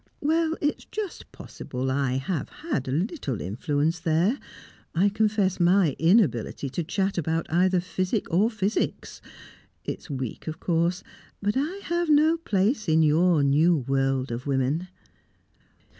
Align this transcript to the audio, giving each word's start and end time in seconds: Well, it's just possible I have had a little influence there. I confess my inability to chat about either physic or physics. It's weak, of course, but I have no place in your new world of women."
Well, 0.19 0.57
it's 0.61 0.85
just 0.85 1.31
possible 1.31 1.91
I 1.91 2.13
have 2.13 2.49
had 2.49 2.87
a 2.87 2.91
little 2.91 3.39
influence 3.39 3.99
there. 3.99 4.39
I 4.95 5.09
confess 5.09 5.59
my 5.59 5.95
inability 5.99 6.71
to 6.71 6.83
chat 6.83 7.19
about 7.19 7.45
either 7.53 7.79
physic 7.79 8.25
or 8.33 8.49
physics. 8.49 9.21
It's 9.85 10.09
weak, 10.09 10.47
of 10.47 10.59
course, 10.59 11.03
but 11.39 11.53
I 11.55 11.81
have 11.83 12.09
no 12.09 12.37
place 12.37 12.89
in 12.89 13.03
your 13.03 13.43
new 13.43 13.77
world 13.77 14.31
of 14.31 14.47
women." 14.47 14.87